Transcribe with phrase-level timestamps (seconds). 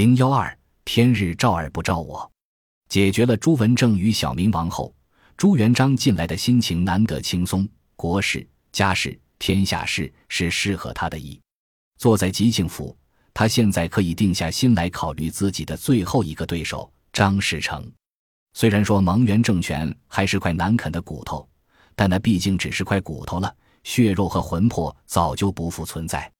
[0.00, 2.32] 零幺二天日照而不照我，
[2.88, 4.94] 解决了朱文正与小明王后。
[5.36, 11.38] 朱元璋近来的心情难得轻松，国事、家事、天下事是适合他的意。
[11.98, 12.96] 坐在吉庆府，
[13.34, 17.86] 他现在可以定下心来考虑自己的最后一个对手张士诚。
[18.54, 21.46] 虽然说蒙元政权还是块难啃的骨头，
[21.94, 23.54] 但那毕竟只是块骨头了，
[23.84, 26.32] 血肉和魂魄早就不复存在。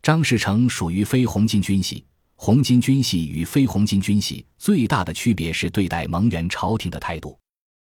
[0.00, 7.38] 张士诚属于非红巾军系，红巾军系与非红巾军系最大的区别是对待蒙元朝廷的态度。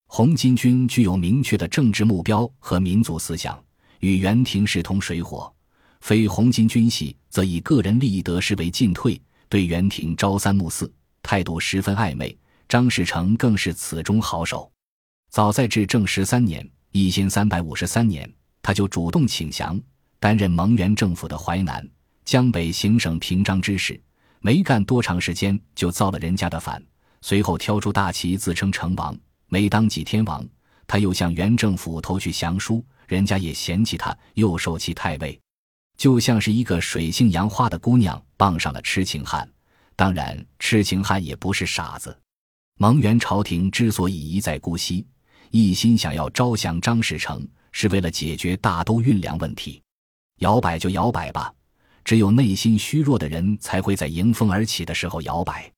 [0.06, 3.60] 红巾军具有明确的政治目标和民族思想，
[4.00, 5.52] 与元廷势同水火；
[6.00, 12.36] 非红巾军系则以个人利益得失为进退，对元廷朝三暮四，态度十分暧昧。
[12.69, 14.70] 张士诚更是此中好手。
[15.30, 19.80] 早在至正十三年（一千三百五十三年），他就主动请降，
[20.19, 21.86] 担任蒙元政府的淮南、
[22.24, 24.00] 江北行省平章之事。
[24.45, 26.84] 没干多长时间，就造了人家的反，
[27.23, 29.17] 随后挑出大旗，自称成王。
[29.47, 30.47] 没当几天王，
[30.86, 35.41] 他又向元政府投去降书，人家也嫌弃他，又授其太尉，
[35.97, 39.48] 就像是一个水性杨花的姑娘傍上了痴情汉。
[39.97, 42.14] 当然，痴情汉也不是傻子。
[42.77, 45.06] 蒙元朝廷之所以一再姑息，
[45.53, 49.81] 一心想要招降张士诚，是为了解决大都运粮问题。
[50.41, 51.51] 摇摆就摇摆吧，
[52.05, 55.70] 只有内心虚弱的人才会在迎风而起的时候摇摆。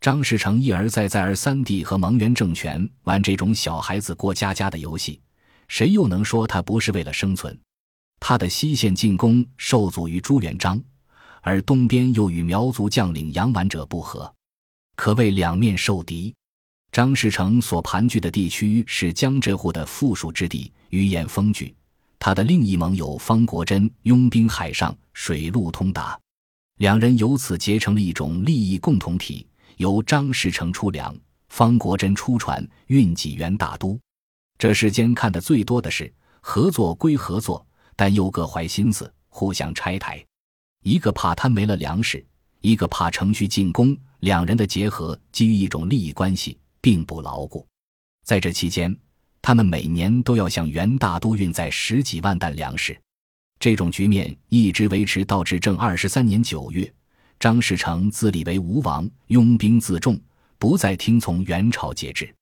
[0.00, 5.20] 张士诚一而再、再而三地和蒙元政权玩这种小孩子过家家的游戏，
[5.66, 7.58] 谁又能说他不是为了生存？
[8.20, 10.80] 他的西线进攻受阻于朱元璋，
[11.40, 14.32] 而东边又与苗族将领杨完者不和，
[14.94, 16.34] 可谓两面受敌。
[16.92, 21.74] 张士诚所盘踞的地区是江浙沪的附属之地，鱼眼风聚。
[22.18, 26.18] 他的另一盟友方国珍拥兵海上，水陆通达，
[26.78, 29.46] 两人由此结成了一种利益共同体。
[29.76, 31.16] 由张士诚出粮，
[31.48, 33.98] 方国珍出船运济元大都。
[34.56, 37.66] 这世间看的最多的是合作归合作，
[37.96, 40.24] 但又各怀心思，互相拆台。
[40.84, 42.24] 一个怕贪没了粮食，
[42.60, 43.96] 一个怕城去进攻。
[44.20, 47.66] 两人的结合基于一种利益关系，并不牢固。
[48.24, 48.96] 在这期间，
[49.46, 52.98] 他们每年都要向元大都运载十几万担粮食。
[53.60, 56.90] 这种局面一直维持到至正二十三年九月。
[57.38, 60.18] 张士诚自立为吴王，拥兵自重，
[60.58, 62.34] 不再听从元朝节制。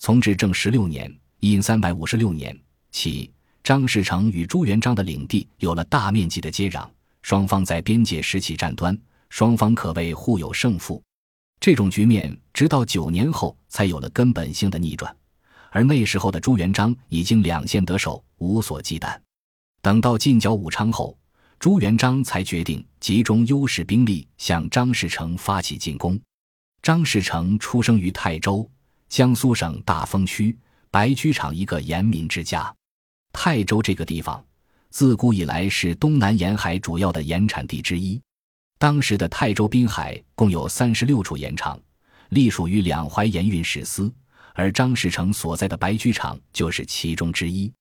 [0.00, 2.58] 从至正十六年（因三百五十六年）
[2.90, 3.30] 起，
[3.62, 6.84] 张士诚与朱元璋的领地有了大面积的接壤，
[7.22, 11.00] 双方在边界时起战端，双方可谓互有胜负。
[11.60, 15.14] 这种局面直到九年后才有了根本性的逆转，
[15.70, 19.18] 而那时候的朱元璋已经两线得手，无所忌惮。
[19.80, 21.16] 等到进剿武昌后。
[21.58, 26.18] 朱元璋才决定集中优势兵力向张士诚发起进攻。
[26.80, 28.66] 张士诚出生于泰州，
[29.10, 30.58] 江苏省大丰区
[30.90, 32.74] 白驹场一个盐民之家。
[33.30, 34.42] 泰州这个地方
[34.88, 38.18] 自古以来是东南沿海主要的盐产地之一。
[38.78, 41.78] 当时的泰州滨海共有三十六处盐场，
[42.30, 44.10] 隶属于两淮盐运使司，
[44.54, 47.72] 而张士诚所在的白驹场就是其中之一。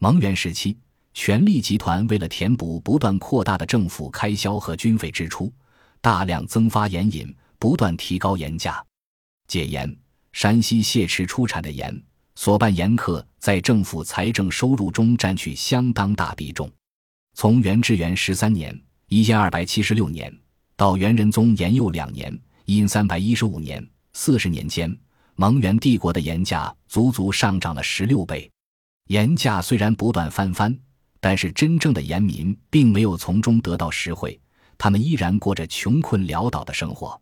[0.00, 0.76] 蒙元时期。
[1.14, 5.52] 权力集团为了填补不断扩大的政府开销和军费支出，
[6.00, 8.84] 大量增发盐引，不断提高盐价。
[9.48, 9.96] 解盐，
[10.30, 12.00] 山西谢池出产的盐，
[12.36, 16.70] 所办盐客在政府财政收入中占据相当大比重。
[17.34, 20.32] 从元至元十三年（一千二百七十六年）
[20.76, 24.96] 到元仁宗延佑两年（因三百一十五年），四十年间，
[25.40, 28.50] 蒙元帝国的盐价足足上涨了十六倍。
[29.06, 30.76] 盐价虽然不断翻番。
[31.20, 34.40] 但是真正的盐民并没有从中得到实惠，
[34.76, 37.20] 他们依然过着穷困潦倒的生活。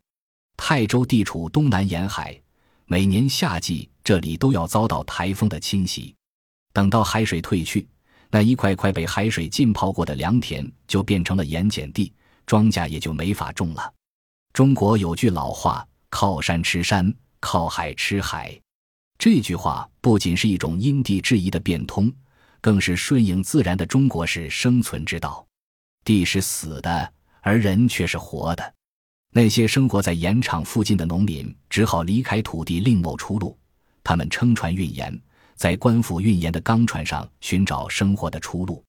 [0.55, 2.39] 泰州地处东南沿海，
[2.85, 6.15] 每年夏季这里都要遭到台风的侵袭。
[6.75, 7.89] 等到海水退去，
[8.31, 12.13] 那一块块被海水浸泡过的良田就变成了盐碱地，
[12.45, 13.93] 庄稼也就没法种了。
[14.53, 17.11] 中国有句老话：“靠山吃山，
[17.47, 18.61] 靠海吃海。”
[19.17, 22.13] 这句话不仅是一种因地制宜的变通。
[22.59, 25.47] 更是顺应自然的中国式生存之道，
[26.03, 28.75] 地是死的，而人却是活的。
[29.31, 33.57] 那些生活在盐场附近的农民只好离开土地，另谋出路。
[34.03, 35.17] 他们撑船运盐，
[35.55, 38.83] 在官府运盐的钢船上寻找生活的出路。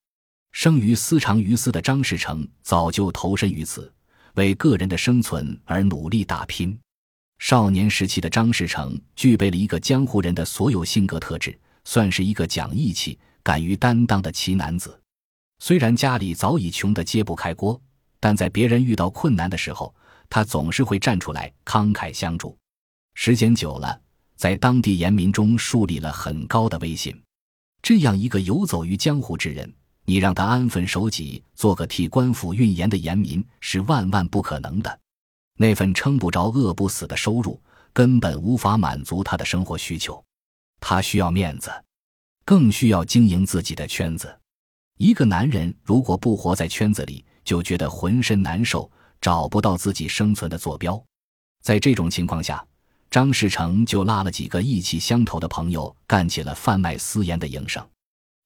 [0.54, 3.94] 生于私长于私的张士诚早就投身于此，
[4.34, 6.76] 为个人的生存而努力打拼。
[7.40, 13.18] 少年时期的张士诚具备了一个江湖人的所有性格特质，算是一个讲义气。
[13.44, 15.00] 敢于担当的奇男子，
[15.60, 17.82] 虽然家里早已穷得揭不开锅，
[18.20, 19.96] 但在别人遇到困难的时候，
[20.30, 22.58] 他总是会站出来慷慨相助。
[23.14, 23.98] 时间久了，
[24.36, 27.18] 在当地严民中树立了很高的威信。
[27.82, 29.74] 这样一个游走于江湖之人，
[30.04, 35.00] 你让他安分守己，做个替官府运盐的严民，是万万不可能的。
[35.58, 37.60] 那份撑不着、饿不死的收入，
[37.92, 40.24] 根本无法满足他的生活需求。
[40.80, 41.72] 他需要面子，
[42.46, 44.40] 更需要经营自己的圈子。
[44.98, 48.90] 一个男人如果不活在圈子里，就觉得浑身难受，
[49.20, 51.04] 找不到自己生存的坐标。
[51.64, 52.66] 在这种情况下，
[53.10, 57.86] 张士诚就拉了几个意气相投的朋友，干起了贩卖私盐的营生。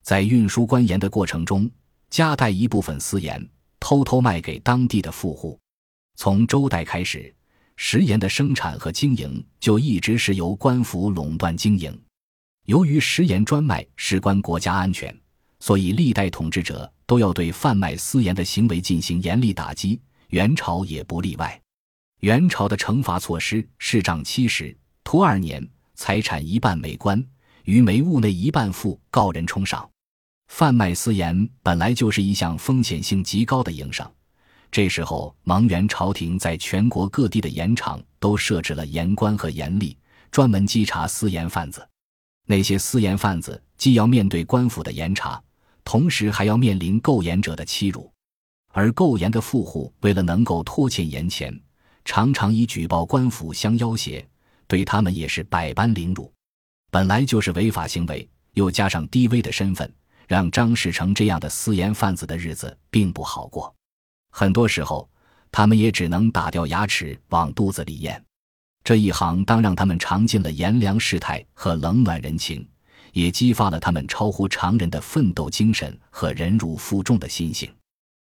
[0.04, 1.70] 在运输官盐的过程中，
[2.10, 3.46] 夹带一部分私盐，
[3.80, 5.60] 偷偷卖给当地的富户。
[6.16, 7.34] 从周代开始，
[7.78, 12.00] 食盐的生产和经营就一直是由官府垄断经营。
[12.66, 15.16] 由于食盐专卖事关国家安全，
[15.60, 20.00] 所以历代统治者都要对贩卖私盐的行为进行严厉打击，
[20.30, 21.60] 元朝也不例外。
[22.20, 27.24] 元朝的惩罚措施是杖七十，徒二年，财产一半为官，
[27.64, 29.90] 于煤物内一半付告人充赏。
[30.50, 34.08] 贩卖私盐本来就是一项风险性极高的营生，
[34.72, 39.94] 这时候蒙元朝廷在全国各地的盐场都设置了盐官和盐吏，
[40.32, 41.86] 专门稽查私盐贩子。
[42.48, 45.42] 那些私盐贩子既要面对官府的严查，
[45.84, 48.10] 同时还要面临购盐者的欺辱，
[48.70, 51.54] 而购盐的富户为了能够拖欠盐钱。
[52.06, 54.26] 常常以举报官府相要挟，
[54.68, 56.32] 对他们也是百般凌辱。
[56.90, 59.94] 本来就是违法行为，又加上低微的身份，
[60.28, 63.74] 让张士诚这样的私盐贩子的日子并不好过。
[64.32, 65.08] 很多时候，
[65.52, 68.22] 他们也只能打掉牙齿往肚子里咽。
[68.84, 72.68] 这一行当让他们尝尽了炎凉世态和冷暖人情，
[73.14, 77.72] 也激发了他们超乎常人的奋斗精神和忍辱负重的心性。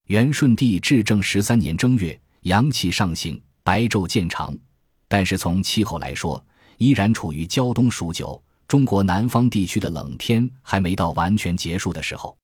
[0.06, 3.40] 元顺帝至正十三年正月，阳气上行。
[3.62, 4.56] 白昼渐长，
[5.06, 6.42] 但是从气候来说，
[6.78, 8.42] 依然处于胶冬数九。
[8.66, 12.36] 中国南方地区的冷天还没到完全结束的时候。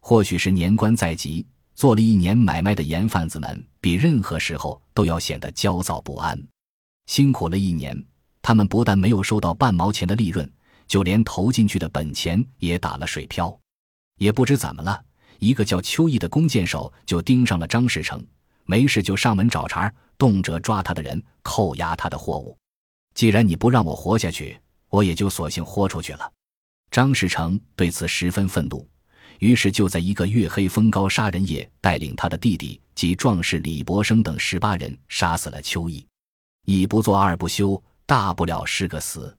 [0.00, 6.40] 或许是年关在即，做了一年买卖的盐贩子们比任何时候都要显得焦躁不安。
[7.06, 8.02] 辛苦了一年，
[8.40, 10.50] 他们不但没有收到半毛钱的利润，
[10.86, 13.56] 就连投进去的本钱也打了水漂。
[14.18, 15.04] 也不知怎么了，
[15.38, 18.24] 一个叫邱毅的弓箭手就盯上了张士诚，
[18.64, 19.92] 没事就上门找茬。
[20.16, 22.56] 动辄抓他的人，扣押他的货物。
[23.14, 24.56] 既然你不让我活下去，
[24.88, 26.32] 我也就索性豁出去了。
[26.92, 28.88] 张士诚对此十分愤怒，
[29.38, 36.06] 于是就在一个月黑风高杀人夜，带领他的弟弟及壮士李伯生等十八人，杀死了邱毅。
[36.66, 39.36] 一不做二不休，大不了是个死。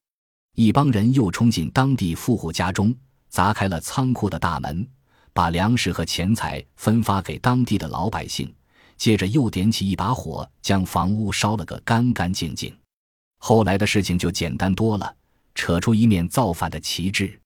[0.56, 2.96] 一帮人又冲进当地富户家中，
[3.30, 4.88] 砸开了仓库的大门，
[5.34, 8.54] 把粮食和钱财分发给当地的老百姓。
[8.98, 12.74] 接着又点起一把火，将房屋烧了个干干净净。
[13.40, 15.14] 后来的事情就简单多了，
[15.54, 17.38] 扯出一面造反的旗帜。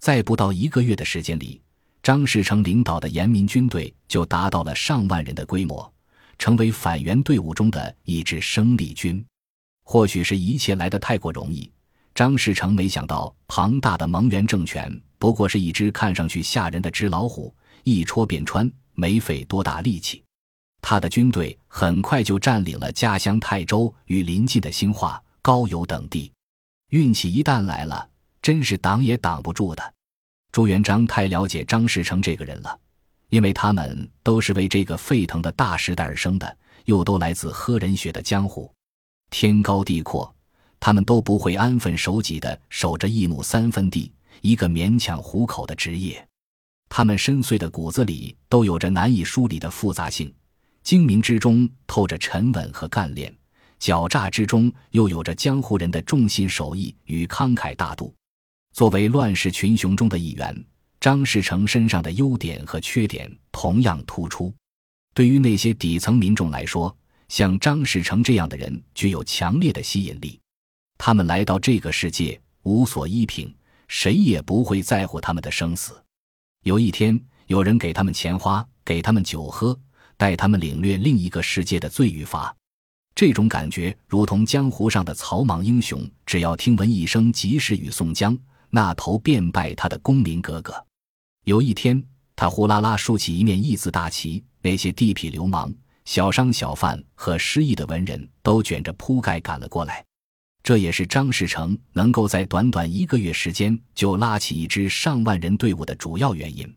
[0.00, 1.60] 在不到一个月的时间里，
[2.06, 5.92] 张士诚领导的严民军队就达到了上万人的规模，
[6.38, 9.26] 成为反元队伍中的一支生力军。
[9.82, 11.68] 或许是一切来得太过容易，
[12.14, 20.22] 张士诚没想到庞大的蒙元政权不过是一只看上去吓人的纸老虎，一戳便穿，没费多大力气。
[20.80, 26.30] 他的军队很快就占领了家乡泰州与邻近的兴化、高邮等地。
[26.90, 28.08] 运气一旦来了，
[28.40, 29.94] 真是挡也挡不住的。
[30.56, 32.80] 朱元璋太了解张士诚这个人了，
[33.28, 38.72] 因为他们都是为这个沸腾的大时代而生的，又都来自喝人血的江湖。
[39.28, 40.34] 天高地阔，
[40.80, 44.10] 他们都不会安分守己的守着一亩三分地、
[44.40, 46.26] 一个勉强糊口的职业。
[46.88, 50.32] 他们深邃的骨子里都有着难以梳理的复杂性。
[50.82, 53.30] 精明之中透着沉稳和干练，
[53.78, 58.14] 狡诈之中又有着江湖人的重信守义与慷慨大度。
[58.76, 60.64] 作为乱世群雄中的一员，
[61.00, 64.52] 张士诚身上的优点和缺点同样突出。
[65.14, 66.94] 对于那些底层民众来说，
[67.28, 70.38] 像张士诚这样的人具有强烈的吸引力。
[70.98, 73.50] 他们来到这个世界无所依凭，
[73.88, 75.98] 谁也不会在乎他们的生死。
[76.64, 79.74] 有一天，有人给他们钱花，给他们酒喝。
[80.18, 82.54] 带他们领略另一个世界的罪与罚，
[83.14, 88.36] 这种感觉如同江湖上的草莽英雄，只要听闻一声及时雨宋江，
[88.70, 90.74] 那头便拜他的公民哥哥。
[91.44, 92.02] 有一天，
[92.34, 95.72] 他呼啦啦竖起一面义字大旗，那些地痞流氓、
[96.04, 100.04] 小商小贩和失意的文人都卷着铺盖赶了过来。
[100.62, 106.74] 这也是张士诚能够在短短一个月时间就拉起一支上万人队伍的主要原因。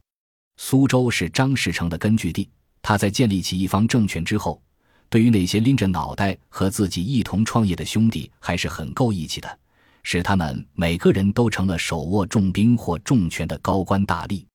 [0.57, 2.47] 苏州是张士诚的根据地。
[2.81, 4.61] 他在建立起一方政权之后，
[5.09, 9.59] 对于那些拎着脑袋和自己一同创业的兄弟，还是很够义气的，
[10.03, 14.45] 使他们每个人都成了手握重兵或重权的高官大吏。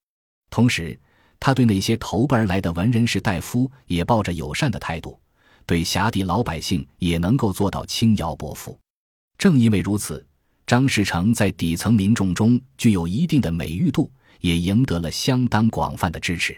[0.51, 0.99] 同时，
[1.41, 5.21] 他对那些投奔而来的文人士大夫也抱着友善的态度，
[5.67, 8.79] 对辖地老百姓也能够做到轻徭薄赋。
[9.37, 10.25] 正因为如此，
[10.67, 14.11] 张士诚在底层民众中具有一定的美誉度，
[14.41, 16.57] 也赢得了相当广泛的支持。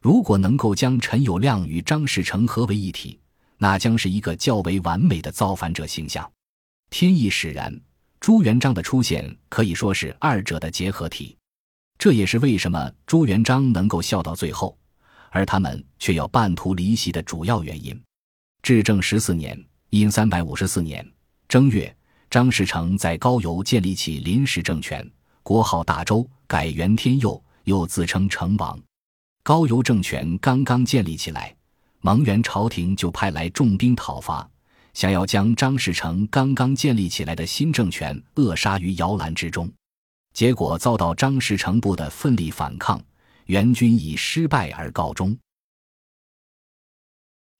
[0.00, 3.18] 如果能够将陈友谅与张士诚合为一体，
[3.58, 6.30] 那将是一个较为完美的造反者形象。
[6.90, 7.78] 天意使然，
[8.26, 11.36] 朱元璋的出现可以说是二者的结合体。
[11.98, 14.74] 这也是为什么朱元璋能够笑到最后，
[15.28, 18.02] 而他们却要半途离席的主要原因。
[18.62, 21.06] 至正十四年（因三百五十四年）
[21.48, 21.94] 正月，
[22.30, 25.06] 张士诚在高邮建立起临时政权，
[25.42, 28.80] 国号大周，改元天佑，又自称成王。
[29.42, 31.54] 高邮政权刚刚建立起来。
[32.00, 34.48] 蒙元朝廷就派来重兵讨伐，
[34.94, 39.70] 想要将张士诚刚刚建立起来的新政权扼杀于摇篮之中，
[40.32, 43.02] 结果遭到张士诚部的奋力反抗，
[43.46, 45.36] 援军以失败而告终。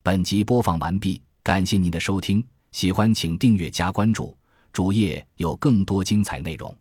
[0.01, 4.37] 本集播放完毕，感谢您的收听，喜欢请订阅加关注，
[4.71, 6.73] 主页有更多精彩内容。